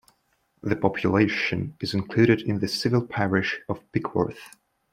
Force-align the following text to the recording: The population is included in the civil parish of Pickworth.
The 0.63 0.75
population 0.75 1.75
is 1.79 1.93
included 1.93 2.41
in 2.41 2.57
the 2.57 2.67
civil 2.67 3.05
parish 3.05 3.59
of 3.69 3.83
Pickworth. 3.91 4.55